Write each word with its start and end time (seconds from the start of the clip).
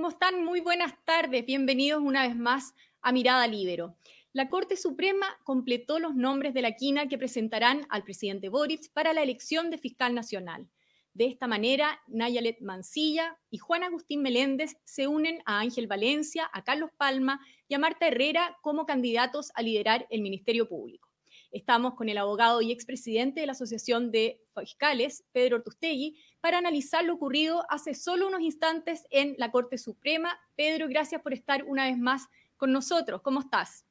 ¿Cómo 0.00 0.08
están? 0.08 0.46
Muy 0.46 0.60
buenas 0.60 0.94
tardes. 1.04 1.44
Bienvenidos 1.44 2.00
una 2.02 2.26
vez 2.26 2.34
más 2.34 2.72
a 3.02 3.12
Mirada 3.12 3.46
Libero. 3.46 3.98
La 4.32 4.48
Corte 4.48 4.78
Suprema 4.78 5.26
completó 5.44 5.98
los 5.98 6.14
nombres 6.14 6.54
de 6.54 6.62
la 6.62 6.72
quina 6.72 7.06
que 7.06 7.18
presentarán 7.18 7.86
al 7.90 8.02
presidente 8.02 8.48
Boric 8.48 8.90
para 8.94 9.12
la 9.12 9.22
elección 9.22 9.68
de 9.68 9.76
fiscal 9.76 10.14
nacional. 10.14 10.66
De 11.12 11.26
esta 11.26 11.46
manera, 11.46 12.00
Nayalet 12.08 12.62
Mancilla 12.62 13.38
y 13.50 13.58
Juan 13.58 13.82
Agustín 13.82 14.22
Meléndez 14.22 14.78
se 14.84 15.06
unen 15.06 15.42
a 15.44 15.60
Ángel 15.60 15.86
Valencia, 15.86 16.48
a 16.50 16.64
Carlos 16.64 16.88
Palma 16.96 17.38
y 17.68 17.74
a 17.74 17.78
Marta 17.78 18.08
Herrera 18.08 18.56
como 18.62 18.86
candidatos 18.86 19.52
a 19.54 19.60
liderar 19.60 20.06
el 20.08 20.22
Ministerio 20.22 20.66
Público. 20.66 21.09
Estamos 21.52 21.94
con 21.94 22.08
el 22.08 22.18
abogado 22.18 22.62
y 22.62 22.70
expresidente 22.70 23.40
de 23.40 23.46
la 23.46 23.52
Asociación 23.52 24.12
de 24.12 24.40
Fiscales, 24.56 25.24
Pedro 25.32 25.56
Ortustegui, 25.56 26.16
para 26.40 26.58
analizar 26.58 27.04
lo 27.04 27.14
ocurrido 27.14 27.64
hace 27.68 27.94
solo 27.94 28.28
unos 28.28 28.40
instantes 28.40 29.06
en 29.10 29.34
la 29.36 29.50
Corte 29.50 29.76
Suprema. 29.76 30.38
Pedro, 30.54 30.86
gracias 30.88 31.20
por 31.22 31.32
estar 31.32 31.64
una 31.64 31.86
vez 31.86 31.98
más 31.98 32.28
con 32.56 32.72
nosotros. 32.72 33.20
¿Cómo 33.22 33.40
estás? 33.40 33.84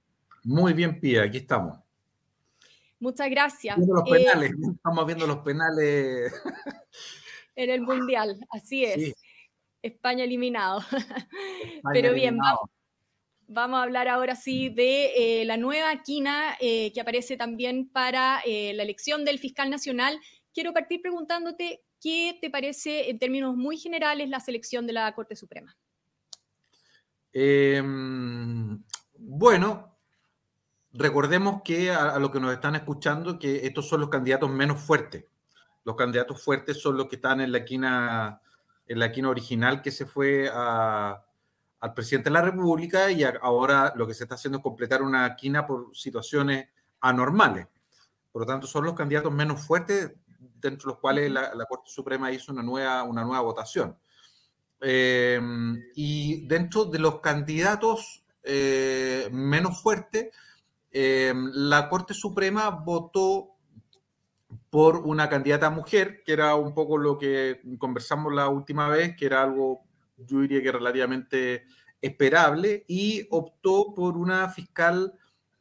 Muy 0.44 0.74
bien, 0.74 1.02
Pía, 1.02 1.24
aquí 1.24 1.38
estamos. 1.38 1.78
Muchas 3.00 3.30
gracias. 3.30 3.78
los 3.78 4.04
penales, 4.10 4.52
eh, 4.52 4.72
estamos 4.76 5.06
viendo 5.06 5.28
los 5.28 5.40
penales. 5.40 6.34
en 7.56 7.70
el 7.70 7.82
Mundial, 7.82 8.40
así 8.52 8.86
es. 8.86 9.16
España 9.82 10.24
eliminado. 10.24 10.82
Pero 11.94 12.14
bien, 12.14 12.38
Vamos, 12.38 12.70
a 13.56 13.84
hablar 13.84 14.08
ahora 14.08 14.36
sí 14.36 14.70
de 14.70 15.42
eh, 15.42 15.46
la 15.46 15.58
nueva 15.58 16.02
quina 16.04 16.56
eh, 16.60 16.92
que 16.94 17.02
aparece 17.02 17.38
también 17.38 17.90
para 17.90 18.42
la 18.46 18.84
elección 18.84 19.26
del 19.26 19.40
fiscal 19.40 19.70
nacional. 19.70 20.20
Quiero 20.54 20.74
partir 20.74 21.02
preguntándote 21.02 21.84
qué 22.02 22.38
te 22.42 22.50
parece 22.50 23.10
en 23.10 23.20
términos 23.20 23.56
muy 23.56 23.78
generales 23.78 24.30
la 24.30 24.40
selección 24.40 24.88
de 24.88 24.94
la 24.94 25.14
Corte 25.14 25.36
Suprema. 25.36 25.76
Em, 27.32 28.84
bueno, 29.18 29.98
recordemos 30.94 31.62
que 31.64 31.92
a, 31.92 32.18
lo 32.20 32.32
que 32.32 32.40
nos 32.40 32.54
están 32.54 32.76
escuchando, 32.76 33.38
que 33.38 33.68
estos 33.68 33.88
son 33.88 34.02
los 34.02 34.10
candidatos 34.10 34.50
menos 34.50 34.82
fuertes. 34.82 35.26
Los 35.84 35.96
candidatos 35.96 36.44
fuertes 36.44 36.82
son 36.82 36.98
los 36.98 37.08
que 37.08 37.16
están 37.16 37.42
en 37.42 37.52
la 37.52 37.64
quina, 37.66 38.42
en 38.88 39.00
la 39.00 39.12
quina 39.12 39.30
original 39.30 39.82
que 39.82 39.92
se 39.92 40.06
fue 40.06 40.50
al 41.80 41.94
presidente 41.94 42.30
de 42.30 42.34
la 42.34 42.42
República 42.42 43.10
y 43.12 43.24
ahora 43.24 43.94
lo 43.96 44.06
que 44.06 44.14
se 44.14 44.24
está 44.24 44.36
haciendo 44.36 44.58
es 44.58 44.64
completar 44.64 45.02
una 45.02 45.36
quina 45.36 45.66
por 45.66 45.96
situaciones 45.96 46.68
anormales. 47.02 47.68
Por 48.32 48.42
lo 48.44 48.46
tanto, 48.46 48.68
son 48.68 48.86
los 48.86 48.94
candidatos 48.94 49.32
menos 49.32 49.66
fuertes, 49.66 50.12
dentro 50.62 50.90
de 50.90 50.94
los 50.94 51.00
cuales 51.00 51.32
la, 51.32 51.66
Corte 51.68 51.90
Suprema 51.90 52.32
hizo 52.32 52.52
una 52.52 52.62
nueva, 52.62 53.04
una 53.04 53.24
nueva 53.24 53.42
votación. 53.42 53.98
Eh, 54.82 55.42
y 55.96 56.48
dentro 56.48 56.86
de 56.86 57.00
los 57.00 57.20
candidatos 57.20 58.24
eh, 58.44 59.30
menos 59.32 59.82
fuertes, 59.82 60.34
eh, 60.92 61.34
la 61.54 61.90
Corte 61.90 62.14
Suprema 62.14 62.70
votó 62.70 63.56
por 64.70 64.98
una 64.98 65.30
candidata 65.30 65.70
mujer, 65.70 66.24
que 66.24 66.34
era 66.34 66.56
un 66.56 66.74
poco 66.74 66.98
lo 66.98 67.18
que 67.18 67.62
conversamos 67.78 68.34
la 68.34 68.50
última 68.50 68.88
vez, 68.90 69.16
que 69.16 69.26
era 69.26 69.44
algo, 69.44 69.84
yo 70.26 70.42
diría 70.42 70.62
que 70.62 70.72
relativamente 70.72 71.66
esperable, 72.02 72.86
y 72.88 73.28
optó 73.30 73.94
por 73.94 74.18
una 74.18 74.50
fiscal 74.50 75.14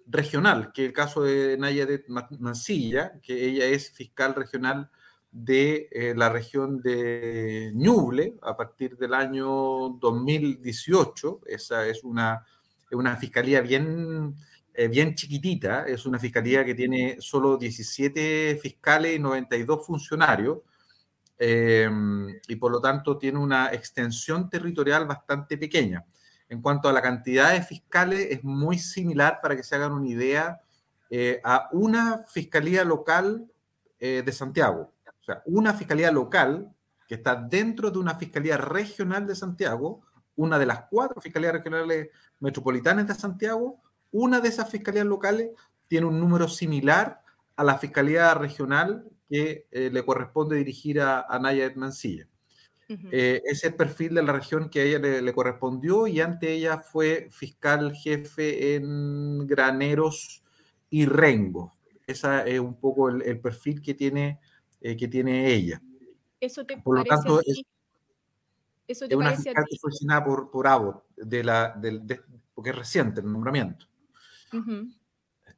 regional, 0.06 0.73
que 0.73 0.84
es 0.84 0.89
el 0.89 0.95
caso 0.95 1.23
de 1.23 1.56
Nayadet 1.59 2.09
Mancilla, 2.09 3.20
que 3.23 3.47
ella 3.47 3.67
es 3.67 3.91
fiscal 3.91 4.34
regional 4.34 4.91
de 5.31 5.89
eh, 5.92 6.14
la 6.17 6.30
región 6.30 6.80
de 6.80 7.70
Ñuble 7.74 8.35
a 8.42 8.57
partir 8.57 8.96
del 8.96 9.14
año 9.14 9.91
2018. 10.01 11.40
Esa 11.46 11.86
es 11.86 12.02
una, 12.05 12.45
una 12.92 13.17
fiscalía 13.17 13.61
bien, 13.61 14.35
eh, 14.73 14.89
bien 14.89 15.14
chiquitita, 15.14 15.86
es 15.86 16.07
una 16.07 16.19
fiscalía 16.19 16.64
que 16.64 16.75
tiene 16.75 17.17
solo 17.20 17.57
17 17.58 18.58
fiscales 18.63 19.17
y 19.17 19.19
92 19.19 19.86
funcionarios. 19.86 20.58
Eh, 21.39 21.89
y 22.49 22.57
por 22.57 22.73
lo 22.73 22.81
tanto 22.81 23.17
tiene 23.17 23.39
una 23.39 23.73
extensión 23.73 24.51
territorial 24.51 25.07
bastante 25.07 25.57
pequeña. 25.57 26.05
En 26.49 26.63
cuanto 26.63 26.89
a 26.89 26.93
la 26.93 27.03
cantidad 27.03 27.53
de 27.53 27.63
fiscales, 27.63 28.29
es 28.31 28.43
muy 28.43 28.79
similar, 28.79 29.41
para 29.43 29.55
que 29.55 29.63
se 29.63 29.77
hagan 29.77 29.93
una 29.93 30.09
idea, 30.09 30.61
a 31.45 31.69
una 31.73 32.25
fiscalía 32.27 32.85
local 32.85 33.47
de 33.99 34.33
Santiago 34.33 34.93
sea, 35.29 35.43
una 35.45 35.75
fiscalía 35.75 36.11
local 36.11 36.75
que 37.07 37.17
está 37.17 37.35
dentro 37.37 37.91
de 37.91 37.99
una 37.99 38.15
fiscalía 38.15 38.57
regional 38.57 39.27
de 39.27 39.35
Santiago, 39.35 40.03
una 40.37 40.59
de 40.59 40.67
las 40.67 40.85
cuatro 40.91 41.20
fiscalías 41.20 41.53
regionales 41.53 42.09
metropolitanas 42.41 43.07
de 43.07 43.15
Santiago, 43.15 43.81
una 44.11 44.41
de 44.41 44.49
esas 44.49 44.70
fiscalías 44.70 45.07
locales 45.07 45.51
tiene 45.87 46.07
un 46.07 46.20
número 46.20 46.49
similar 46.49 47.23
a 47.57 47.65
la 47.65 47.79
fiscalía 47.79 48.35
regional 48.35 49.05
que 49.28 49.66
eh, 49.70 49.90
le 49.92 50.05
corresponde 50.05 50.56
dirigir 50.56 51.00
a, 51.00 51.27
Naya 51.40 51.72
Mancilla. 51.77 52.27
Eh, 52.89 53.42
es 53.44 53.64
el 53.64 53.74
perfil 53.74 54.14
de 54.14 54.22
la 54.22 54.33
región 54.33 54.70
que 54.70 54.80
a 54.80 54.83
ella 54.84 54.98
le, 54.98 55.33
correspondió 55.34 56.06
y 56.06 56.22
ante 56.22 56.55
ella 56.55 56.78
fue 56.78 57.28
fiscal 57.30 57.94
jefe 57.94 58.77
en 58.77 59.46
Graneros 59.46 60.42
y 60.89 61.05
Rengo. 61.05 61.74
Ese 62.06 62.55
es 62.55 62.58
un 62.58 62.80
poco 62.80 63.11
el 63.11 63.40
perfil 63.40 63.83
que 63.83 63.92
tiene 63.92 64.40
eh, 64.80 64.96
que 64.96 65.08
tiene 65.08 65.52
ella. 65.52 65.83
Eso 66.40 66.64
te 66.64 66.78
por 66.78 66.98
lo 66.98 67.05
tanto, 67.05 67.40
es, 67.40 67.62
eso 68.86 69.08
te 69.08 69.16
una 69.16 69.34
fiscal 69.34 69.64
que 69.68 69.77
fue 69.77 69.90
asignada 69.90 70.24
por, 70.24 70.52
por 70.52 70.68
Abbott, 70.68 71.05
de 71.16 71.42
la, 71.42 71.70
de, 71.70 72.20
porque 72.55 72.70
es 72.70 72.77
reciente 72.77 73.20
el 73.20 73.33
nombramiento. 73.33 73.86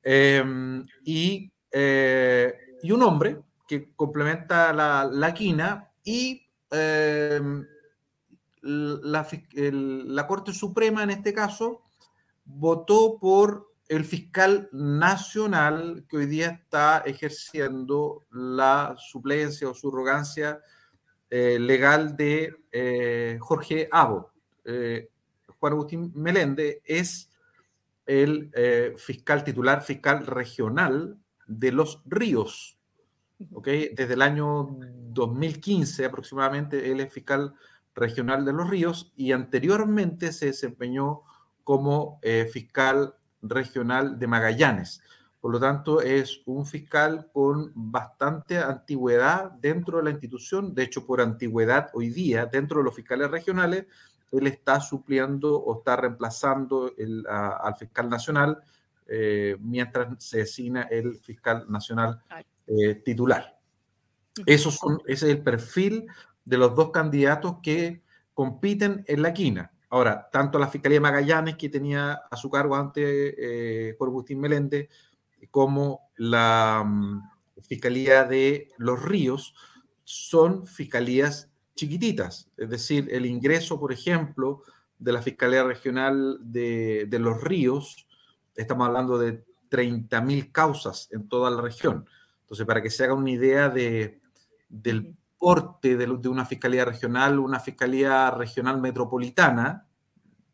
Em, 0.02 0.86
y, 1.04 1.52
eh, 1.70 2.54
y, 2.82 2.92
un 2.92 3.02
hombre 3.02 3.38
que 3.70 3.92
complementa 3.94 4.72
la, 4.72 5.08
la 5.08 5.32
quina 5.32 5.92
y 6.02 6.44
em, 6.72 7.64
la, 8.62 9.28
la 9.52 10.26
Corte 10.26 10.52
Suprema 10.52 11.04
en 11.04 11.10
este 11.10 11.32
caso 11.32 11.82
votó 12.44 13.16
por 13.20 13.70
el 13.86 14.04
fiscal 14.04 14.68
nacional 14.72 16.04
que 16.08 16.16
hoy 16.16 16.26
día 16.26 16.48
está 16.48 17.04
ejerciendo 17.06 18.26
la 18.32 18.96
suplencia 18.98 19.68
o 19.68 19.74
subrogancia 19.74 20.60
eh, 21.30 21.56
legal 21.60 22.16
de 22.16 22.52
eh, 22.72 23.38
Jorge 23.40 23.88
Abo. 23.92 24.32
Eh, 24.64 25.10
Juan 25.60 25.74
Agustín 25.74 26.10
Meléndez 26.16 26.80
es 26.84 27.30
el 28.04 28.50
fiscal 28.96 29.44
titular, 29.44 29.80
fiscal 29.82 30.26
regional 30.26 31.16
de 31.46 31.70
los 31.70 32.02
ríos. 32.04 32.79
Desde 33.40 34.14
el 34.14 34.22
año 34.22 34.76
2015 35.12 36.04
aproximadamente, 36.04 36.92
él 36.92 37.00
es 37.00 37.12
fiscal 37.12 37.54
regional 37.94 38.44
de 38.44 38.52
los 38.52 38.68
ríos 38.68 39.12
y 39.16 39.32
anteriormente 39.32 40.32
se 40.32 40.46
desempeñó 40.46 41.22
como 41.64 42.20
fiscal 42.52 43.14
regional 43.42 44.18
de 44.18 44.26
Magallanes. 44.26 45.02
Por 45.40 45.52
lo 45.52 45.58
tanto, 45.58 46.02
es 46.02 46.42
un 46.44 46.66
fiscal 46.66 47.30
con 47.32 47.72
bastante 47.74 48.58
antigüedad 48.58 49.50
dentro 49.52 49.98
de 49.98 50.04
la 50.04 50.10
institución. 50.10 50.74
De 50.74 50.82
hecho, 50.82 51.06
por 51.06 51.22
antigüedad 51.22 51.88
hoy 51.94 52.10
día, 52.10 52.44
dentro 52.44 52.78
de 52.78 52.84
los 52.84 52.94
fiscales 52.94 53.30
regionales, 53.30 53.86
él 54.30 54.46
está 54.46 54.80
supliendo 54.80 55.58
o 55.58 55.78
está 55.78 55.96
reemplazando 55.96 56.92
al 57.26 57.74
fiscal 57.76 58.08
nacional 58.08 58.58
eh, 59.06 59.56
mientras 59.60 60.22
se 60.22 60.38
designa 60.38 60.82
el 60.82 61.16
fiscal 61.16 61.64
nacional 61.68 62.22
eh, 62.70 62.94
titular. 63.04 63.58
Esos 64.46 64.76
son, 64.76 65.00
ese 65.06 65.26
es 65.26 65.36
el 65.36 65.42
perfil 65.42 66.06
de 66.44 66.56
los 66.56 66.74
dos 66.74 66.90
candidatos 66.90 67.56
que 67.62 68.02
compiten 68.32 69.04
en 69.06 69.22
la 69.22 69.34
quina. 69.34 69.72
Ahora, 69.90 70.28
tanto 70.30 70.58
la 70.58 70.68
Fiscalía 70.68 70.96
de 70.96 71.00
Magallanes, 71.00 71.56
que 71.56 71.68
tenía 71.68 72.12
a 72.30 72.36
su 72.36 72.48
cargo 72.48 72.76
antes 72.76 73.04
eh, 73.36 73.94
por 73.98 74.08
Agustín 74.08 74.40
Meléndez, 74.40 74.88
como 75.50 76.10
la 76.16 76.84
mm, 76.86 77.62
Fiscalía 77.62 78.24
de 78.24 78.70
Los 78.78 79.02
Ríos, 79.02 79.54
son 80.04 80.66
fiscalías 80.66 81.50
chiquititas. 81.74 82.50
Es 82.56 82.68
decir, 82.70 83.08
el 83.10 83.26
ingreso, 83.26 83.80
por 83.80 83.92
ejemplo, 83.92 84.62
de 84.98 85.12
la 85.12 85.22
Fiscalía 85.22 85.64
Regional 85.64 86.38
de, 86.40 87.08
Los 87.18 87.42
Ríos, 87.42 88.06
estamos 88.54 88.86
hablando 88.86 89.18
de 89.18 89.44
30.000 89.70 90.52
causas 90.52 91.08
en 91.10 91.28
toda 91.28 91.50
la 91.50 91.60
región. 91.62 92.06
Entonces, 92.50 92.66
para 92.66 92.82
que 92.82 92.90
se 92.90 93.04
haga 93.04 93.14
una 93.14 93.30
idea 93.30 93.68
de, 93.68 94.20
del 94.68 95.16
porte 95.38 95.96
de, 95.96 96.28
una 96.28 96.44
fiscalía 96.44 96.84
regional, 96.84 97.38
una 97.38 97.60
fiscalía 97.60 98.28
regional 98.32 98.80
metropolitana, 98.80 99.86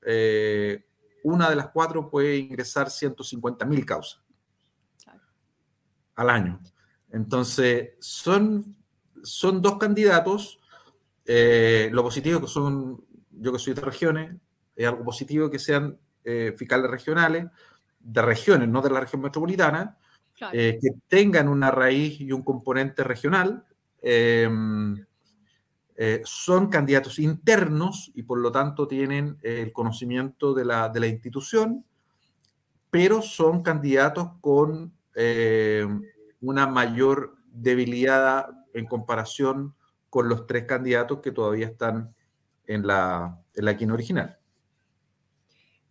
eh, 0.04 0.84
una 1.25 1.48
de 1.48 1.56
las 1.56 1.70
cuatro 1.70 2.10
puede 2.10 2.37
ingresar 2.37 2.90
150 2.90 3.64
mil 3.64 3.87
causas 3.87 4.22
al 6.16 6.28
año. 6.28 6.60
Entonces, 7.10 7.93
son, 7.98 8.76
son 9.22 9.62
dos 9.62 9.78
candidatos. 9.78 10.60
Eh, 11.25 11.88
lo 11.93 12.02
positivo 12.02 12.43
que 12.43 12.46
son 12.46 13.06
yo 13.31 13.52
que 13.54 13.58
soy 13.58 13.72
de 13.72 13.81
regiones, 13.81 14.37
es 14.75 14.87
algo 14.87 15.02
positivo 15.02 15.50
que 15.50 15.58
sean 15.58 15.98
eh, 16.25 16.54
fiscales 16.58 16.90
regionales, 16.90 17.46
de 17.98 18.20
regiones, 18.22 18.69
no 18.69 18.82
de 18.82 18.90
la 18.90 19.00
región 19.00 19.22
metropolitana, 19.22 19.96
eh, 20.52 20.78
que 20.80 20.90
tengan 21.08 21.48
una 21.48 21.70
raíz 21.70 22.20
y 22.20 22.32
un 22.32 22.42
componente 22.42 23.04
regional. 23.04 23.64
Em, 24.02 25.04
eh, 25.96 26.20
son 26.24 26.68
candidatos 26.68 27.18
internos 27.18 28.12
y 28.14 28.22
por 28.22 28.38
lo 28.38 28.52
tanto 28.52 28.86
tienen 28.86 29.38
el 29.42 29.72
conocimiento 29.72 30.52
de 30.52 30.64
la, 30.64 30.88
de 30.88 31.00
la 31.00 31.06
institución, 31.06 31.84
pero 32.90 33.22
son 33.22 33.62
candidatos 33.62 34.32
con 34.40 34.92
una 36.42 36.66
mayor 36.66 37.36
debilidad 37.50 38.50
en 38.74 38.84
comparación 38.84 39.74
con 40.10 40.28
los 40.28 40.46
tres 40.46 40.64
candidatos 40.64 41.20
que 41.20 41.32
todavía 41.32 41.66
están 41.66 42.14
en 42.66 42.86
la, 42.86 43.40
en 43.54 43.64
la 43.64 43.76
quina 43.76 43.94
original. 43.94 44.38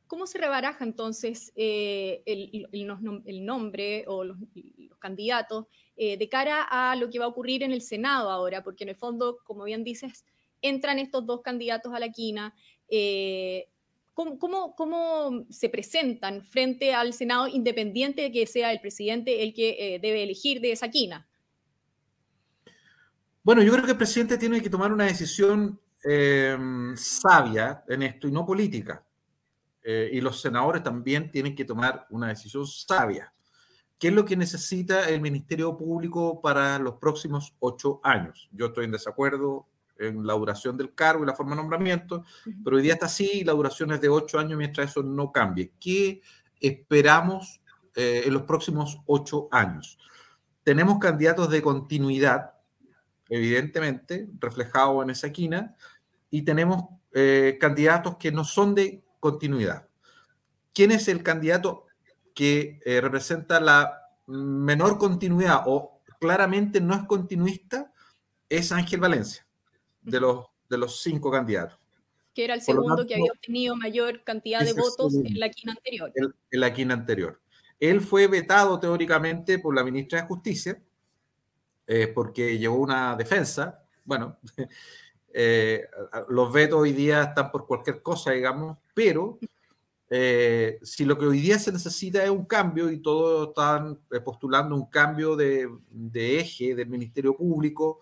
¿Cómo 0.07 0.28
se 0.28 0.38
rebaraja 0.38 0.84
entonces 0.84 1.52
eh, 1.56 2.22
el, 2.25 3.46
nombre 3.46 4.06
o 4.07 4.24
los, 4.24 4.38
candidatos 5.00 5.66
eh, 5.98 6.18
de 6.18 6.30
cara 6.30 6.63
a 6.63 6.96
lo 6.96 7.10
que 7.10 7.18
va 7.18 7.25
a 7.25 7.30
ocurrir 7.30 7.63
en 7.63 7.72
el 7.72 7.81
Senado 7.81 8.30
ahora? 8.30 8.63
Porque 8.63 8.84
en 8.84 8.92
el 8.92 8.96
fondo, 8.96 9.38
como 9.44 9.63
bien 9.63 9.84
dices, 9.84 10.25
entran 10.62 11.00
estos 11.00 11.25
dos 11.25 11.42
candidatos 11.42 11.94
a 11.94 12.00
la 12.00 12.10
quina. 12.10 12.54
Eh, 12.88 13.68
¿cómo, 14.13 15.46
se 15.50 15.69
presentan 15.69 16.44
frente 16.44 16.94
al 16.94 17.12
Senado 17.13 17.48
independiente 17.48 18.22
de 18.24 18.31
que 18.31 18.46
sea 18.46 18.72
el 18.72 18.80
presidente 18.81 19.44
el 19.44 19.54
que 19.54 20.00
debe 20.02 20.24
elegir 20.24 20.62
de 20.62 20.72
esa 20.72 20.90
quina? 20.90 21.28
Bueno, 23.44 23.62
yo 23.63 23.72
creo 23.74 23.86
que 23.86 23.92
el 23.92 23.98
presidente 23.98 24.38
tiene 24.38 24.62
que 24.62 24.69
tomar 24.69 24.94
una 24.94 25.06
decisión 25.06 25.80
sabia 26.96 27.84
en 27.88 28.04
esto 28.04 28.28
y 28.28 28.31
no 28.31 28.46
política. 28.46 29.05
Eh, 29.88 30.10
y 30.14 30.20
los 30.22 30.42
senadores 30.42 30.82
también 30.82 31.30
tienen 31.30 31.56
que 31.56 31.64
tomar 31.64 32.08
una 32.10 32.30
decisión 32.30 32.66
sabia. 32.66 33.32
¿Qué 34.00 34.08
es 34.08 34.14
lo 34.16 34.26
que 34.26 34.36
necesita 34.36 35.08
el 35.08 35.22
Ministerio 35.22 35.78
Público 35.78 36.42
para 36.42 36.80
los 36.80 36.96
próximos 36.96 37.56
ocho 37.60 38.02
años? 38.04 38.50
Yo 38.52 38.66
estoy 38.66 38.86
en 38.86 38.92
desacuerdo 38.92 39.68
en 40.00 40.26
la 40.26 40.34
duración 40.34 40.76
del 40.76 40.96
cargo 40.96 41.24
y 41.24 41.28
la 41.28 41.36
forma 41.36 41.52
de 41.52 41.62
nombramiento, 41.62 42.26
pero 42.64 42.78
hoy 42.78 42.82
día 42.82 42.94
está 42.94 43.06
así 43.06 43.30
y 43.32 43.44
la 43.44 43.54
duración 43.54 43.92
es 43.92 44.02
de 44.02 44.10
ocho 44.10 44.40
años 44.40 44.58
mientras 44.58 44.90
eso 44.90 45.04
no 45.04 45.32
cambie. 45.32 45.72
¿Qué 45.80 46.20
esperamos 46.60 47.62
eh, 47.96 48.24
en 48.26 48.34
los 48.34 48.42
próximos 48.42 49.00
ocho 49.06 49.48
años? 49.52 50.00
Tenemos 50.64 50.98
candidatos 50.98 51.52
de 51.52 51.62
continuidad, 51.62 52.54
evidentemente, 53.30 54.28
reflejados 54.40 55.04
en 55.04 55.12
esa 55.12 55.31
quina, 55.31 55.76
y 56.31 56.42
tenemos 56.42 56.86
eh, 57.14 57.58
candidatos 57.62 58.18
que 58.18 58.31
no 58.31 58.44
son 58.44 58.74
de 58.74 59.05
continuidad. 59.20 59.88
¿Quién 60.74 60.92
es 60.92 61.08
el 61.08 61.24
candidato 61.24 61.86
que 62.34 62.80
eh, 62.86 63.02
representa 63.02 63.60
la 63.60 64.10
menor 64.28 64.98
continuidad 64.98 65.64
o 65.66 66.02
claramente 66.20 66.82
no 66.82 66.94
es 66.96 67.04
continuista? 67.04 67.92
Es 68.50 68.72
Ángel 68.72 69.00
Valencia, 69.00 69.46
de 70.02 70.20
los, 70.20 70.46
de 70.70 70.78
los 70.78 71.02
cinco 71.02 71.32
candidatos. 71.32 71.80
Que 72.34 72.44
era 72.44 72.54
el 72.54 72.62
segundo 72.62 73.06
que 73.08 73.16
había 73.16 73.32
obtenido 73.32 73.76
mayor 73.76 74.24
cantidad 74.24 74.62
de 74.62 74.74
votos 74.74 75.16
en 75.16 75.40
la 75.40 75.50
quina 75.50 75.72
anterior. 75.74 76.12
en 76.16 76.60
la 76.60 76.74
quina 76.74 76.94
anterior. 76.94 77.42
Él 77.80 78.02
fue 78.02 78.28
vetado 78.28 78.80
teóricamente 78.80 79.60
por 79.60 79.74
la 79.74 79.84
ministra 79.84 80.22
de 80.22 80.28
Justicia 80.28 80.82
eh, 81.88 82.08
porque 82.08 82.58
llevó 82.58 82.78
una 82.78 83.16
defensa. 83.16 83.84
Bueno, 84.04 84.38
Eh, 85.38 85.86
los 86.30 86.54
vetos 86.54 86.80
hoy 86.80 86.94
día 86.94 87.24
están 87.24 87.52
por 87.52 87.68
cualquier 87.68 88.02
cosa, 88.02 88.32
digamos, 88.32 88.78
pero 88.95 89.38
eh, 90.09 90.80
si 90.81 91.03
lo 91.03 91.18
que 91.18 91.25
hoy 91.25 91.42
día 91.42 91.59
se 91.59 91.71
necesita 91.71 92.24
es 92.24 92.30
un 92.30 92.45
cambio 92.45 92.89
y 92.89 93.00
todos 93.00 93.50
están 93.50 94.00
eh, 94.12 94.21
postulando 94.21 94.75
un 94.75 94.86
cambio 94.86 95.36
de, 95.36 95.69
eje 96.13 96.74
del 96.74 96.88
Ministerio 96.88 97.36
Público, 97.36 98.00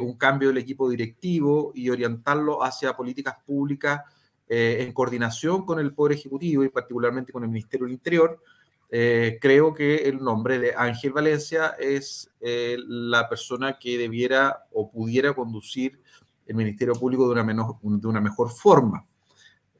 un 0.00 0.16
cambio 0.16 0.48
del 0.48 0.58
equipo 0.58 0.90
directivo 0.90 1.70
y 1.76 1.90
orientarlo 1.90 2.60
hacia 2.60 2.96
políticas 2.96 3.36
públicas 3.46 4.00
en 4.48 4.92
coordinación 4.92 5.64
con 5.64 5.78
el 5.78 5.94
Poder 5.94 6.18
Ejecutivo 6.18 6.64
y 6.64 6.70
particularmente 6.70 7.32
con 7.32 7.44
el 7.44 7.50
Ministerio 7.50 7.86
del 7.86 7.94
Interior, 7.94 8.42
creo 8.88 9.72
que 9.72 10.08
el 10.08 10.18
nombre 10.18 10.58
de 10.58 10.74
Ángel 10.74 11.12
Valencia 11.12 11.76
es 11.78 12.32
la 12.40 13.28
persona 13.28 13.78
que 13.78 13.96
debiera 13.96 14.66
o 14.72 14.90
pudiera 14.90 15.34
conducir 15.34 16.00
el 16.46 16.56
Ministerio 16.56 16.94
Público 16.94 17.32
de 17.32 18.08
una 18.08 18.20
mejor 18.20 18.50
forma. 18.50 19.06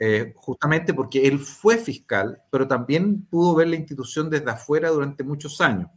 Eh, 0.03 0.33
justamente 0.35 0.95
porque 0.95 1.29
él 1.29 1.39
fue 1.39 1.77
fiscal, 1.77 2.43
pero 2.51 2.67
también 2.67 3.27
pudo 3.27 3.55
ver 3.55 3.69
la 3.69 3.77
institución 3.77 4.31
desde 4.31 4.51
afuera 4.51 4.89
durante 4.89 5.23
muchos 5.23 5.61
años. 5.61 5.91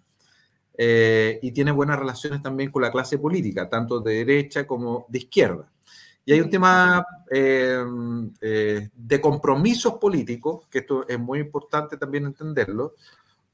Eh, 0.77 1.39
y 1.41 1.53
tiene 1.53 1.71
buenas 1.71 1.97
relaciones 1.97 2.41
también 2.41 2.69
con 2.69 2.81
la 2.81 2.91
clase 2.91 3.17
política, 3.17 3.69
tanto 3.69 4.01
de 4.01 4.25
derecha 4.25 4.67
como 4.67 5.05
de 5.07 5.19
izquierda. 5.19 5.71
Y 6.25 6.33
hay 6.33 6.41
un 6.41 6.49
tema 6.49 7.05
eh, 7.31 7.81
de 8.93 9.21
compromisos 9.21 9.93
políticos, 9.93 10.67
que 10.69 10.79
esto 10.79 11.07
es 11.07 11.17
muy 11.17 11.39
importante 11.39 11.95
también 11.95 12.25
entenderlo, 12.25 12.95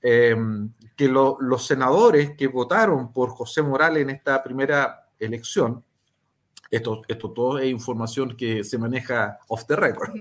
que 0.01 1.07
los 1.07 1.67
senadores 1.67 2.31
que 2.35 2.47
votaron 2.47 3.13
por 3.13 3.29
José 3.29 3.61
Morales 3.61 4.01
en 4.01 4.09
esta 4.11 4.41
primera 4.41 5.09
elección 5.19 5.83
esto, 6.69 7.01
esto 7.07 7.31
todo 7.31 7.59
es 7.59 7.69
información 7.69 8.35
que 8.35 8.63
se 8.63 8.77
maneja 8.77 9.39
off 9.47 9.65
the 9.65 9.75
record. 9.75 10.11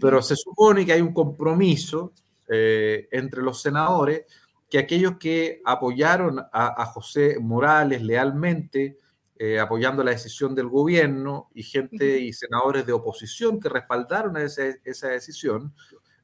Pero 0.00 0.22
se 0.22 0.36
supone 0.36 0.84
que 0.84 0.92
hay 0.92 1.00
un 1.00 1.12
compromiso 1.12 2.12
eh, 2.48 3.08
entre 3.10 3.42
los 3.42 3.60
senadores 3.60 4.24
que 4.68 4.78
aquellos 4.78 5.18
que 5.18 5.62
apoyaron 5.64 6.40
a, 6.52 6.84
José 6.86 7.38
Morales 7.40 8.02
lealmente, 8.02 8.98
eh, 9.38 9.60
apoyando 9.60 10.02
la 10.02 10.10
decisión 10.10 10.52
del 10.54 10.68
gobierno, 10.68 11.48
y 11.54 11.62
gente 11.62 12.18
y 12.18 12.32
senadores 12.32 12.84
de 12.84 12.92
oposición 12.92 13.60
que 13.60 13.68
respaldaron 13.68 14.36
esa, 14.36 15.08
decisión, 15.08 15.74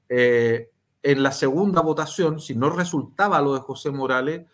eh, 0.09 0.71
en 1.03 1.23
la 1.23 1.31
segunda 1.31 1.81
votación, 1.81 2.41
si 2.41 2.57
no 2.57 2.71
resultaba 2.71 3.41
lo 3.41 3.55
de 3.55 3.61
José 3.61 3.91
Morales, 3.91 4.47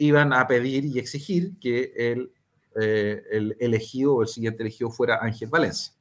iban 0.00 0.32
a 0.32 0.48
pedir 0.48 0.84
y 0.84 0.98
exigir 0.98 1.52
que 1.60 1.92
el 1.94 2.32
eh, 2.80 3.22
el 3.30 3.56
elegido 3.58 4.16
o 4.16 4.22
el 4.22 4.28
siguiente 4.28 4.62
elegido 4.62 4.90
fuera 4.90 5.18
Ángel 5.22 5.48
Valencia. 5.48 5.92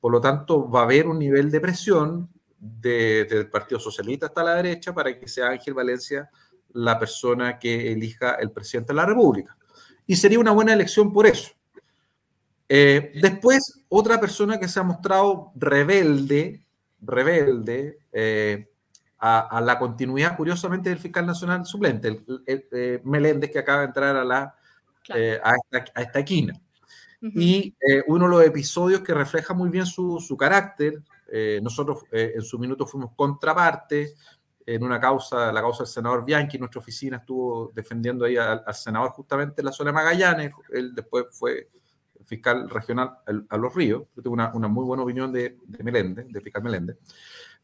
Por 0.00 0.12
lo 0.12 0.20
tanto, 0.20 0.68
va 0.68 0.80
a 0.80 0.84
haber 0.84 1.06
un 1.06 1.18
nivel 1.18 1.50
de 1.50 1.60
presión 1.60 2.28
del 2.58 3.48
Partido 3.50 3.80
Socialista 3.80 4.26
hasta 4.26 4.42
la 4.42 4.54
derecha 4.54 4.94
para 4.94 5.18
que 5.18 5.28
sea 5.28 5.48
Ángel 5.48 5.74
Valencia 5.74 6.30
la 6.72 6.98
persona 6.98 7.58
que 7.58 7.92
elija 7.92 8.34
el 8.34 8.50
presidente 8.50 8.92
de 8.92 8.96
la 8.96 9.06
República. 9.06 9.56
Y 10.06 10.16
sería 10.16 10.38
una 10.38 10.52
buena 10.52 10.72
elección 10.72 11.12
por 11.12 11.26
eso. 11.26 11.52
Eh, 12.68 13.12
después, 13.20 13.84
otra 13.88 14.18
persona 14.18 14.58
que 14.58 14.68
se 14.68 14.80
ha 14.80 14.82
mostrado 14.82 15.52
rebelde, 15.54 16.64
rebelde 17.00 17.98
eh, 18.12 18.68
a, 19.18 19.60
la 19.60 19.78
continuidad, 19.78 20.36
curiosamente, 20.36 20.88
del 20.88 20.98
fiscal 20.98 21.26
nacional 21.26 21.64
suplente, 21.64 22.24
el, 22.46 23.00
Meléndez, 23.04 23.50
que 23.50 23.58
acaba 23.58 23.80
de 23.80 23.86
entrar 23.86 24.16
a 24.16 24.24
la 24.24 24.56
eh, 25.08 25.40
a, 25.42 25.54
esta, 25.56 25.92
a, 25.94 26.02
esta, 26.02 26.24
quina. 26.24 26.60
Y 27.20 27.74
eh, 27.80 28.02
uno 28.08 28.24
de 28.24 28.30
los 28.30 28.44
episodios 28.44 29.00
que 29.00 29.14
refleja 29.14 29.54
muy 29.54 29.70
bien 29.70 29.86
su, 29.86 30.18
su 30.20 30.36
carácter, 30.36 31.02
eh, 31.30 31.60
nosotros 31.62 32.02
en 32.10 32.42
su 32.42 32.58
minuto 32.58 32.86
fuimos 32.86 33.12
contraparte 33.14 34.14
en 34.66 34.82
una 34.82 35.00
causa, 35.00 35.52
la 35.52 35.60
causa 35.60 35.84
del 35.84 35.92
senador 35.92 36.24
Bianchi, 36.24 36.58
nuestra 36.58 36.80
oficina 36.80 37.18
estuvo 37.18 37.70
defendiendo 37.74 38.24
ahí 38.24 38.36
al, 38.36 38.62
senador 38.74 39.10
justamente 39.10 39.60
en 39.60 39.66
la 39.66 39.72
zona 39.72 39.90
de 39.90 39.94
Magallanes, 39.94 40.52
él 40.72 40.94
después 40.94 41.26
fue 41.30 41.68
fiscal 42.24 42.68
regional 42.68 43.18
a, 43.48 43.56
Los 43.56 43.74
Ríos, 43.74 44.04
yo 44.14 44.22
tengo 44.22 44.34
una, 44.34 44.52
una, 44.54 44.68
muy 44.68 44.84
buena 44.84 45.02
opinión 45.02 45.32
de, 45.32 45.58
de 45.64 45.84
Meléndez, 45.84 46.26
de 46.28 46.40
fiscal 46.40 46.62
Meléndez, 46.62 46.98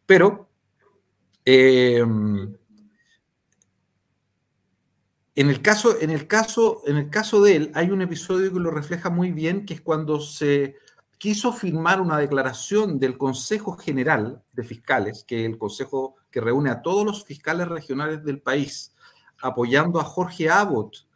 pero 0.07 0.49
en 5.39 5.51
el, 5.51 5.63
caso, 5.63 6.01
en, 6.01 6.11
el 6.11 6.27
caso, 6.27 6.83
en 6.85 6.97
el 6.97 7.11
caso 7.11 7.41
de 7.41 7.55
él, 7.55 7.71
hay 7.73 7.93
un 7.93 8.03
episodio 8.03 8.53
que 8.53 8.59
lo 8.59 8.73
refleja 8.73 9.09
muy 9.09 9.31
bien, 9.31 9.67
que 9.67 9.75
es 9.75 9.81
cuando 9.81 10.19
se 10.21 10.75
quiso 11.17 11.53
firmar 11.53 12.01
una 12.01 12.19
declaración 12.19 12.99
del 12.99 13.17
Consejo 13.17 13.77
General 13.77 14.43
de 14.53 14.65
Fiscales, 14.65 15.23
que 15.23 15.45
es 15.45 15.49
el 15.49 15.57
consejo 15.57 16.17
que 16.33 16.41
reúne 16.41 16.71
a 16.71 16.83
todos 16.83 17.07
los 17.07 17.25
fiscales 17.25 17.69
regionales 17.69 18.25
del 18.25 18.41
país, 18.41 18.97
apoyando 19.41 20.01
a 20.01 20.05
Jorge 20.05 20.51
Abbott 20.51 21.07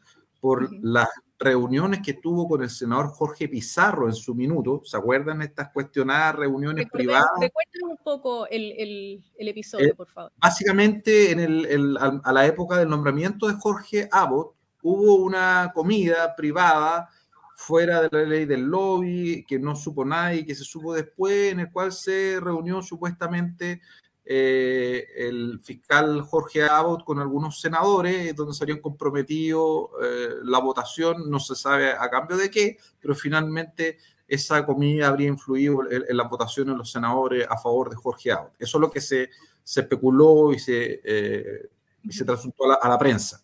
por 0.41 0.73
las 0.85 1.09
reuniones 1.43 2.01
que 2.03 2.15
tuvo 2.15 2.49
con 2.49 2.63
el 2.63 2.71
senador 2.71 3.09
Jorge 3.09 3.49
Pizarro 3.49 4.07
en 4.07 4.15
su 4.15 4.35
minuto. 4.35 4.83
¿Se 4.85 4.97
acuerdan 4.97 5.43
estas 5.43 5.71
cuestionadas 5.71 6.37
reuniones 6.37 6.87
privadas? 6.91 7.29
Recuerden 7.41 7.83
un 7.91 7.97
poco 7.99 8.47
el, 8.49 9.23
episodio, 9.39 9.89
eh, 9.89 9.95
por 9.95 10.09
favor. 10.09 10.33
Básicamente, 10.39 11.31
en 11.31 11.41
el, 11.41 11.99
a 11.99 12.33
la 12.33 12.47
época 12.47 12.77
del 12.77 12.89
nombramiento 12.89 13.49
de 13.49 13.55
Jorge 13.55 14.09
Abbott, 14.11 14.55
hubo 14.83 15.17
una 15.17 15.73
comida 15.75 16.35
privada 16.37 17.09
fuera 17.55 18.03
de 18.03 18.09
la 18.11 18.25
ley 18.25 18.45
del 18.45 18.63
lobby, 18.63 19.45
que 19.47 19.59
no 19.59 19.77
supo 19.77 20.05
nadie, 20.05 20.45
que 20.45 20.55
se 20.55 20.65
supo 20.65 20.95
después, 20.95 21.53
en 21.53 21.61
el 21.61 21.71
cual 21.71 21.93
se 21.93 22.39
reunió 22.41 22.83
supuestamente 22.83 23.81
eh, 24.25 25.07
el 25.17 25.61
fiscal 25.62 26.23
Jorge 26.23 26.62
Abbott 26.62 27.05
con 27.05 27.19
algunos 27.19 27.61
senadores, 27.61 28.35
donde 28.37 28.55
se 28.55 28.64
habían 28.64 28.81
comprometido 28.81 29.91
eh, 30.02 30.37
la 30.45 30.61
votación, 30.61 31.31
no 31.31 31.41
se 31.41 31.55
sabe 31.55 31.93
a 31.93 32.09
cambio 32.09 32.37
de 32.37 32.50
qué, 32.50 32.79
pero 33.00 33.14
finalmente 33.14 33.99
esa 34.29 34.64
comida 34.64 35.09
habría 35.09 35.29
influido 35.29 35.91
en, 35.91 36.17
la 36.17 36.25
votación 36.25 36.69
de 36.69 36.76
los 36.76 36.91
senadores 36.91 37.47
a 37.49 37.59
favor 37.59 37.91
de 37.91 37.97
Jorge 37.97 38.33
Abbott. 38.33 38.55
Eso 38.59 38.79
es 38.79 38.81
lo 38.81 38.91
que 38.91 39.00
se, 39.00 39.29
especuló 39.64 40.52
y 40.52 40.59
se, 40.59 41.00
eh, 41.05 41.69
y 42.02 42.12
se 42.12 42.25
transmitió 42.25 42.81
a 42.81 42.88
la 42.88 42.99
prensa. 42.99 43.43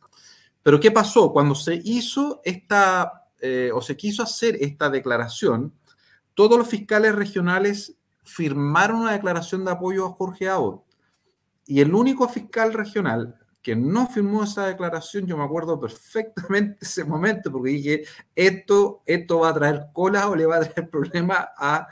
Pero 0.62 0.80
¿qué 0.80 0.90
pasó? 0.90 1.32
Cuando 1.32 1.54
se 1.54 1.80
hizo 1.84 2.40
esta 2.44 3.28
eh, 3.40 3.70
o 3.72 3.80
se 3.80 3.96
quiso 3.96 4.22
hacer 4.22 4.56
esta 4.60 4.90
declaración, 4.90 5.72
todos 6.34 6.58
los 6.58 6.68
fiscales 6.68 7.14
regionales 7.14 7.96
firmaron 8.28 9.00
una 9.00 9.12
declaración 9.12 9.64
de 9.64 9.72
apoyo 9.72 10.06
a 10.06 10.10
Jorge 10.10 10.48
Abbott. 10.48 10.84
Y 11.66 11.80
el 11.80 11.94
único 11.94 12.28
fiscal 12.28 12.72
regional 12.72 13.36
que 13.62 13.74
no 13.74 14.06
firmó 14.06 14.44
esa 14.44 14.66
declaración, 14.66 15.26
yo 15.26 15.36
me 15.36 15.44
acuerdo 15.44 15.80
perfectamente 15.80 16.78
ese 16.80 17.04
momento, 17.04 17.50
porque 17.50 17.70
dije, 17.70 18.04
esto, 18.34 19.02
esto 19.04 19.40
va 19.40 19.50
a 19.50 19.54
traer 19.54 19.86
cola 19.92 20.28
o 20.28 20.36
le 20.36 20.46
va 20.46 20.56
a 20.56 20.60
traer 20.60 20.88
problema 20.90 21.50
a, 21.56 21.88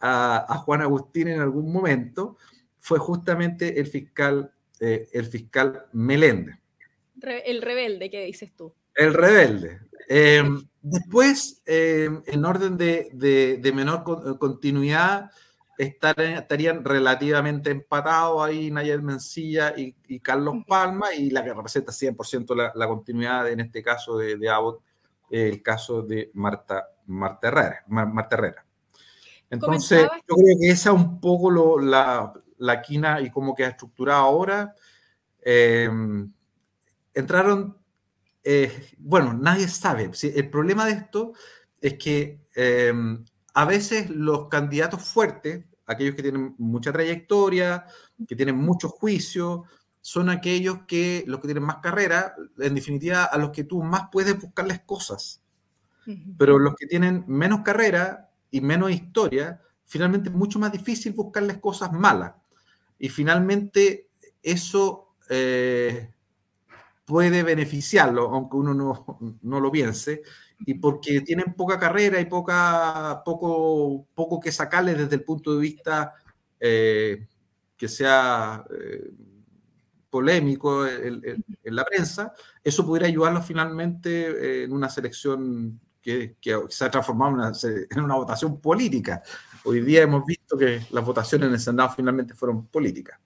a, 0.00 0.56
Juan 0.64 0.82
Agustín 0.82 1.28
en 1.28 1.40
algún 1.40 1.72
momento, 1.72 2.36
fue 2.78 2.98
justamente 2.98 3.78
el 3.78 3.86
fiscal, 3.86 4.52
eh, 4.80 5.08
el 5.12 5.26
fiscal 5.26 5.86
Meléndez. 5.92 6.56
El 7.22 7.62
rebelde, 7.62 8.10
¿qué 8.10 8.24
dices 8.24 8.54
tú? 8.54 8.74
El 8.94 9.14
rebelde. 9.14 9.80
Eh, 10.08 10.42
después, 10.82 11.62
eh, 11.66 12.08
en 12.26 12.44
orden 12.44 12.76
de, 12.76 13.72
menor 13.74 14.04
continuidad, 14.38 15.30
estarían 15.78 16.84
relativamente 16.84 17.70
empatados 17.70 18.44
ahí 18.44 18.70
Nayel 18.70 19.02
Mencilla 19.02 19.74
y, 19.76 20.20
Carlos 20.20 20.56
Palma, 20.66 21.14
y 21.14 21.30
la 21.30 21.44
que 21.44 21.54
representa 21.54 21.92
100% 21.92 22.72
la, 22.74 22.86
continuidad, 22.88 23.48
en 23.48 23.60
este 23.60 23.82
caso 23.82 24.18
de, 24.18 24.36
de 24.36 24.48
Abbott, 24.50 24.82
el 25.30 25.62
caso 25.62 26.02
de 26.02 26.30
Marta, 26.34 26.88
Marta 27.06 27.48
Herrera. 27.48 27.84
Marta 27.86 28.36
Herrera. 28.36 28.66
Entonces, 29.50 30.02
yo 30.28 30.34
creo 30.34 30.58
que 30.60 30.68
esa 30.68 30.90
es 30.90 30.96
un 30.96 31.20
poco 31.20 31.80
la, 31.80 32.32
la 32.58 32.82
quina 32.82 33.20
y 33.20 33.30
cómo 33.30 33.54
queda 33.54 33.68
estructurada 33.68 34.20
ahora. 34.20 34.74
Eh, 35.40 35.88
entraron 37.14 37.78
eh, 38.50 38.92
bueno, 38.96 39.34
nadie 39.34 39.68
sabe. 39.68 40.10
El 40.22 40.48
problema 40.48 40.86
de 40.86 40.92
esto 40.92 41.34
es 41.82 41.98
que 41.98 42.40
em, 42.54 43.22
a 43.52 43.64
veces 43.66 44.08
los 44.08 44.48
candidatos 44.48 45.02
fuertes, 45.02 45.66
aquellos 45.88 46.14
que 46.14 46.22
tienen 46.22 46.54
mucha 46.58 46.92
trayectoria, 46.92 47.86
que 48.28 48.36
tienen 48.36 48.56
mucho 48.56 48.88
juicio, 48.88 49.64
son 50.00 50.28
aquellos 50.30 50.84
que, 50.86 51.24
los 51.26 51.40
que 51.40 51.48
tienen 51.48 51.64
más 51.64 51.78
carrera, 51.78 52.34
en 52.58 52.74
definitiva, 52.74 53.24
a 53.24 53.36
los 53.38 53.50
que 53.50 53.64
tú 53.64 53.82
más 53.82 54.04
puedes 54.12 54.40
buscarles 54.40 54.80
cosas. 54.80 55.42
Pero 56.38 56.58
los 56.58 56.74
que 56.74 56.86
tienen 56.86 57.24
menos 57.26 57.60
carrera 57.60 58.30
y 58.50 58.62
menos 58.62 58.90
historia, 58.90 59.60
finalmente 59.84 60.30
es 60.30 60.34
mucho 60.34 60.58
más 60.58 60.72
difícil 60.72 61.12
buscarles 61.12 61.58
cosas 61.58 61.92
malas. 61.92 62.32
Y 62.98 63.10
finalmente 63.10 64.08
eso 64.42 65.14
eh, 65.28 66.10
puede 67.04 67.42
beneficiarlo, 67.42 68.30
aunque 68.30 68.56
uno 68.56 68.72
no, 68.72 69.18
no, 69.42 69.60
lo 69.60 69.70
piense, 69.70 70.22
y 70.60 70.74
porque 70.74 71.20
tienen 71.20 71.54
poca 71.54 71.78
carrera 71.78 72.20
y 72.20 72.26
poca, 72.26 73.22
poco, 73.24 74.06
poco 74.14 74.40
que 74.40 74.52
sacarle 74.52 74.94
desde 74.94 75.16
el 75.16 75.24
punto 75.24 75.54
de 75.54 75.60
vista 75.60 76.14
eh, 76.58 77.26
que 77.76 77.88
sea 77.88 78.64
eh, 78.70 79.10
polémico 80.10 80.86
en, 80.86 81.44
la 81.64 81.84
prensa, 81.84 82.32
eso 82.64 82.84
podría 82.84 83.08
ayudarlo 83.08 83.42
finalmente 83.42 84.64
en 84.64 84.72
una 84.72 84.88
selección 84.88 85.78
que, 86.00 86.36
que 86.40 86.58
se 86.70 86.84
ha 86.84 86.90
transformado 86.90 87.32
en 87.32 87.38
una, 87.38 87.52
en 87.90 88.00
una, 88.00 88.16
votación 88.16 88.60
política. 88.60 89.22
Hoy 89.64 89.82
día 89.82 90.02
hemos 90.02 90.24
visto 90.24 90.56
que 90.56 90.80
las 90.90 91.04
votaciones 91.04 91.48
en 91.48 91.54
el 91.54 91.60
Senado 91.60 91.90
finalmente 91.94 92.34
fueron 92.34 92.66
políticas. 92.66 93.20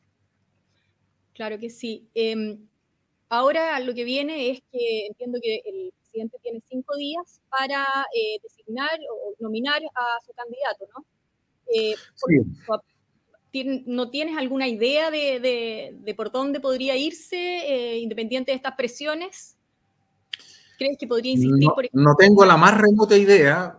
Claro 1.33 1.59
que 1.59 1.71
sí. 1.71 2.09
Em, 2.15 2.59
Ahora 3.33 3.81
lo 3.81 3.95
que 3.95 4.05
viene 4.05 4.51
es 4.51 4.63
que 4.71 5.07
entiendo 5.07 5.39
que 5.43 5.63
el 5.65 5.95
presidente 6.13 6.39
tiene 6.43 6.63
cinco 6.69 6.97
días 6.97 7.41
para 7.49 7.85
eh, 8.15 8.39
designar 8.43 8.91
o 9.11 9.35
nominar 9.41 9.81
a 9.83 10.25
su 10.25 10.33
candidato, 10.33 10.87
¿no? 10.95 11.05
Eh, 11.75 11.95
¿No 13.87 14.11
tienes 14.11 14.37
alguna 14.39 14.67
idea 14.67 15.11
de, 15.11 16.15
por 16.17 16.33
dónde 16.33 16.61
podría 16.61 16.97
irse, 16.97 17.37
eh, 17.37 17.99
independiente 17.99 18.51
de 18.51 18.57
estas 18.57 18.75
presiones? 18.77 19.57
¿Crees 20.79 20.97
que 20.99 21.07
podría 21.07 21.33
insistir? 21.33 21.69
No, 21.69 21.75
por 21.75 21.87
no 21.93 22.15
tengo 22.17 22.45
la 22.45 22.57
más 22.57 22.79
remota 22.79 23.17
idea. 23.17 23.77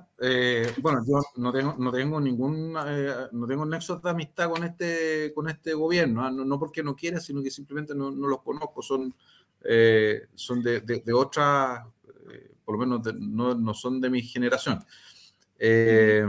bueno, 0.82 1.02
yo 1.08 1.20
no 1.38 1.52
tengo, 1.52 1.76
no 1.78 1.92
tengo 1.92 2.20
ningún 2.22 2.74
no 2.74 3.48
tengo 3.48 3.66
nexo 3.66 3.98
de 3.98 4.10
amistad 4.10 4.50
con 4.50 4.64
este, 4.64 5.34
con 5.34 5.50
este 5.50 5.74
gobierno, 5.74 6.24
¿ah? 6.24 6.32
no, 6.32 6.60
porque 6.60 6.84
no 6.84 6.96
quiera, 6.96 7.20
sino 7.20 7.42
que 7.42 7.50
simplemente 7.50 7.96
no, 7.96 8.12
no 8.12 8.28
los 8.28 8.42
conozco. 8.42 8.82
Son, 8.82 9.14
eh, 9.66 10.28
son 10.36 10.62
de, 10.62 10.82
de, 10.82 11.14
otra, 11.14 11.88
eh, 11.88 11.93
por 12.64 12.76
lo 12.76 12.86
menos 12.86 13.02
no, 13.20 13.56
no, 13.56 13.74
son 13.74 14.00
de 14.02 14.10
mi 14.10 14.22
generación. 14.22 14.84
Eh, 15.58 16.26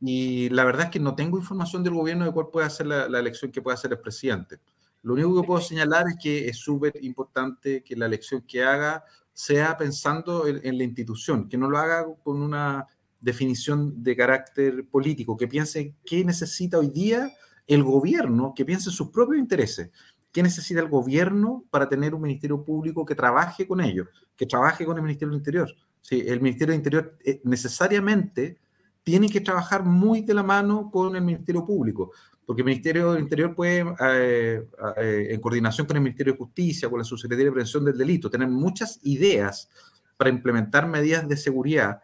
y 0.00 0.48
la 0.50 0.64
verdad 0.64 0.86
es 0.86 0.90
que 0.90 1.00
no 1.00 1.14
tengo 1.14 1.38
información 1.38 1.82
del 1.82 1.94
gobierno 1.94 2.24
de 2.24 2.32
cuál 2.32 2.48
puede 2.52 2.70
ser 2.70 2.86
la, 2.86 3.18
elección 3.18 3.50
que 3.50 3.62
pueda 3.62 3.74
hacer 3.74 3.92
el 3.92 3.98
presidente. 3.98 4.60
Lo 5.02 5.14
único 5.14 5.40
que 5.40 5.46
puedo 5.46 5.60
señalar 5.60 6.06
es 6.08 6.16
que 6.22 6.48
es 6.48 6.58
súper 6.58 6.92
importante 7.02 7.82
que 7.82 7.96
la 7.96 8.06
elección 8.06 8.42
que 8.42 8.62
haga 8.62 9.04
sea 9.32 9.76
pensando 9.76 10.46
en, 10.46 10.78
la 10.78 10.84
institución, 10.84 11.48
que 11.48 11.56
no 11.56 11.70
lo 11.70 11.78
haga 11.78 12.06
con 12.22 12.42
una 12.42 12.86
definición 13.20 14.02
de 14.02 14.16
carácter 14.16 14.88
político, 14.88 15.36
que 15.36 15.48
piense 15.48 15.94
qué 16.04 16.24
necesita 16.24 16.78
hoy 16.78 16.88
día 16.88 17.30
el 17.66 17.82
gobierno, 17.82 18.52
que 18.54 18.64
piense 18.64 18.90
en 18.90 18.96
sus 18.96 19.10
propios 19.10 19.38
intereses. 19.38 19.90
¿Qué 20.38 20.42
necesita 20.44 20.78
el 20.78 20.88
gobierno 20.88 21.64
para 21.68 21.88
tener 21.88 22.14
un 22.14 22.22
ministerio 22.22 22.64
público 22.64 23.04
que 23.04 23.16
trabaje 23.16 23.66
con 23.66 23.80
ellos, 23.80 24.06
que 24.36 24.46
trabaje 24.46 24.86
con 24.86 24.96
el 24.96 25.02
Ministerio 25.02 25.30
del 25.30 25.38
Interior? 25.38 25.74
Sí, 26.00 26.22
el 26.24 26.40
Ministerio 26.40 26.70
del 26.70 26.78
Interior 26.78 27.18
eh, 27.24 27.40
necesariamente 27.42 28.56
tiene 29.02 29.28
que 29.28 29.40
trabajar 29.40 29.82
muy 29.82 30.20
de 30.20 30.34
la 30.34 30.44
mano 30.44 30.92
con 30.92 31.16
el 31.16 31.22
Ministerio 31.22 31.66
Público, 31.66 32.12
porque 32.46 32.62
el 32.62 32.66
Ministerio 32.66 33.14
del 33.14 33.22
Interior 33.24 33.52
puede, 33.52 33.84
eh, 34.00 34.64
eh, 34.98 35.26
en 35.30 35.40
coordinación 35.40 35.88
con 35.88 35.96
el 35.96 36.04
Ministerio 36.04 36.34
de 36.34 36.38
Justicia, 36.38 36.88
con 36.88 37.00
la 37.00 37.04
Subsecretaría 37.04 37.46
de 37.46 37.50
Prevención 37.50 37.84
del 37.84 37.98
Delito, 37.98 38.30
tener 38.30 38.46
muchas 38.46 39.00
ideas 39.02 39.68
para 40.16 40.30
implementar 40.30 40.86
medidas 40.86 41.28
de 41.28 41.36
seguridad 41.36 42.00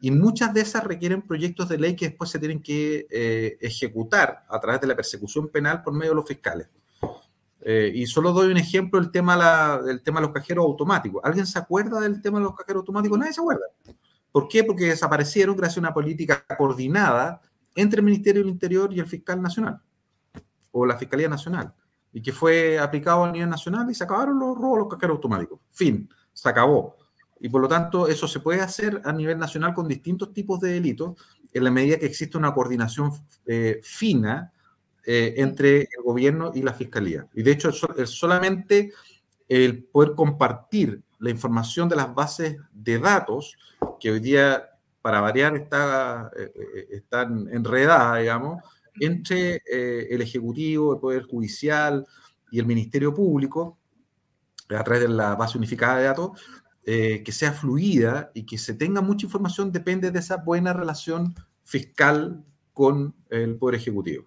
y 0.00 0.10
muchas 0.10 0.52
de 0.52 0.62
esas 0.62 0.82
requieren 0.82 1.22
proyectos 1.22 1.68
de 1.68 1.78
ley 1.78 1.94
que 1.94 2.08
después 2.08 2.30
se 2.30 2.40
tienen 2.40 2.60
que 2.60 3.06
ejecutar 3.60 4.44
a 4.48 4.58
través 4.58 4.80
de 4.80 4.88
la 4.88 4.96
persecución 4.96 5.46
penal 5.46 5.84
por 5.84 5.94
medio 5.94 6.10
de 6.10 6.16
los 6.16 6.26
fiscales. 6.26 6.66
Eh, 7.68 7.90
y 7.92 8.06
solo 8.06 8.32
doy 8.32 8.52
un 8.52 8.58
ejemplo, 8.58 9.00
el 9.00 9.10
tema, 9.10 9.80
del 9.84 10.00
tema 10.00 10.20
de 10.20 10.26
los 10.26 10.32
cajeros 10.32 10.64
automáticos. 10.64 11.20
¿Alguien 11.24 11.44
se 11.46 11.58
acuerda 11.58 11.98
del 11.98 12.22
tema 12.22 12.38
de 12.38 12.44
los 12.44 12.54
cajeros 12.54 12.82
automáticos? 12.82 13.18
Nadie 13.18 13.32
se 13.32 13.40
acuerda. 13.40 13.64
¿Por 14.30 14.46
qué? 14.46 14.62
Porque 14.62 14.84
desaparecieron 14.84 15.56
gracias 15.56 15.78
a 15.78 15.80
una 15.80 15.92
política 15.92 16.46
coordinada 16.56 17.40
entre 17.74 17.98
el 17.98 18.04
Ministerio 18.04 18.42
del 18.42 18.52
Interior 18.52 18.94
y 18.94 19.00
el 19.00 19.06
Fiscal 19.08 19.42
Nacional, 19.42 19.80
o 20.70 20.86
la 20.86 20.96
Fiscalía 20.96 21.28
Nacional, 21.28 21.74
y 22.12 22.22
que 22.22 22.32
fue 22.32 22.78
aplicado 22.78 23.24
a 23.24 23.32
nivel 23.32 23.50
nacional 23.50 23.90
y 23.90 23.94
se 23.96 24.04
acabaron 24.04 24.38
los 24.38 24.56
robos 24.56 24.78
los 24.78 24.88
cajeros 24.88 25.16
automáticos. 25.16 25.58
Fin, 25.72 26.08
se 26.32 26.48
acabó. 26.48 26.94
Y 27.40 27.48
por 27.48 27.60
lo 27.60 27.66
tanto, 27.66 28.06
eso 28.06 28.28
se 28.28 28.38
puede 28.38 28.60
hacer 28.60 29.02
a 29.04 29.12
nivel 29.12 29.40
nacional 29.40 29.74
con 29.74 29.88
distintos 29.88 30.32
tipos 30.32 30.60
de 30.60 30.70
delitos, 30.70 31.16
en 31.52 31.64
la 31.64 31.72
medida 31.72 31.98
que 31.98 32.06
existe 32.06 32.38
una 32.38 32.54
coordinación 32.54 33.10
eh, 33.44 33.80
fina 33.82 34.52
eh, 35.08 35.34
entre 35.36 35.82
el 35.82 36.02
gobierno 36.04 36.50
y 36.52 36.62
la 36.62 36.72
fiscalía. 36.72 37.28
Y 37.32 37.44
de 37.44 37.52
hecho, 37.52 37.70
solamente 37.70 38.92
el 39.48 39.84
poder 39.84 40.16
compartir 40.16 41.00
la 41.20 41.30
información 41.30 41.88
de 41.88 41.94
las 41.94 42.12
bases 42.12 42.56
de 42.72 42.98
datos, 42.98 43.56
que 44.00 44.10
hoy 44.10 44.18
día, 44.18 44.68
para 45.02 45.20
variar, 45.20 45.54
está, 45.54 46.28
eh, 46.36 46.52
eh, 46.52 46.86
están 46.90 47.46
enredadas, 47.52 48.18
digamos, 48.18 48.60
entre 48.98 49.62
el 49.66 50.22
Ejecutivo, 50.22 50.94
el 50.94 51.00
Poder 51.00 51.22
Judicial 51.22 52.04
y 52.50 52.58
el 52.58 52.66
Ministerio 52.66 53.14
Público, 53.14 53.78
a 54.70 54.82
través 54.82 55.02
de 55.02 55.08
la 55.08 55.36
base 55.36 55.56
unificada 55.56 55.98
de 55.98 56.04
datos, 56.04 56.30
que 56.82 57.30
sea 57.30 57.52
fluida 57.52 58.32
y 58.34 58.44
que 58.44 58.58
se 58.58 58.74
tenga 58.74 59.02
mucha 59.02 59.26
información 59.26 59.70
depende 59.70 60.10
de 60.10 60.18
esa 60.18 60.38
buena 60.38 60.72
relación 60.72 61.34
fiscal 61.62 62.42
con 62.72 63.14
el 63.28 63.56
Poder 63.56 63.76
Ejecutivo. 63.76 64.26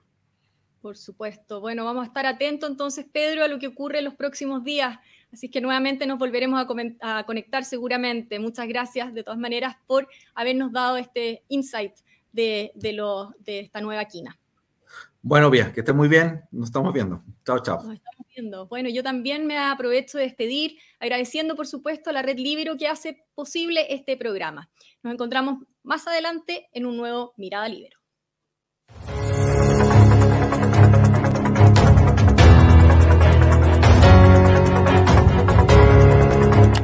Por 0.81 0.97
supuesto. 0.97 1.59
Bueno, 1.59 1.85
vamos 1.85 2.03
a 2.03 2.07
estar 2.07 2.25
atentos 2.25 2.69
entonces, 2.69 3.05
Pedro, 3.11 3.43
a 3.43 3.47
lo 3.47 3.59
que 3.59 3.67
ocurre 3.67 3.99
en 3.99 4.05
los 4.05 4.15
próximos 4.15 4.63
días 4.63 4.99
Así 5.31 5.49
que 5.49 5.61
nuevamente 5.61 6.07
nos 6.07 6.17
volveremos 6.17 6.65
a, 7.01 7.23
conectar 7.25 7.63
seguramente. 7.63 8.39
Muchas 8.39 8.67
gracias 8.67 9.13
de 9.13 9.23
todas 9.23 9.39
maneras 9.39 9.75
por 9.85 10.07
habernos 10.33 10.71
dado 10.71 10.97
este 10.97 11.43
insight 11.49 11.93
de, 12.31 12.71
de 12.75 13.59
esta 13.59 13.81
nueva 13.81 14.05
quina. 14.05 14.39
Bueno, 15.21 15.49
bien, 15.49 15.71
que 15.73 15.81
esté 15.81 15.93
muy 15.93 16.07
bien. 16.07 16.41
Nos 16.51 16.69
estamos 16.69 16.93
viendo. 16.93 17.21
Chao, 17.45 17.59
chao. 17.59 17.83
Nos 17.83 17.95
estamos 17.95 18.25
viendo. 18.35 18.67
Bueno, 18.67 18.89
yo 18.89 19.03
también 19.03 19.45
me 19.45 19.57
aprovecho 19.57 20.17
de 20.17 20.23
despedir, 20.23 20.77
agradeciendo, 20.99 21.55
por 21.55 21.67
supuesto, 21.67 22.09
a 22.09 22.13
la 22.13 22.21
Red 22.21 22.39
Libero 22.39 22.77
que 22.77 22.87
hace 22.87 23.23
posible 23.35 23.93
este 23.93 24.17
programa. 24.17 24.69
Nos 25.03 25.13
encontramos 25.13 25.59
más 25.83 26.07
adelante 26.07 26.69
en 26.71 26.85
un 26.85 26.97
nuevo 26.97 27.33
Mirada 27.37 27.67
Libero. 27.67 27.98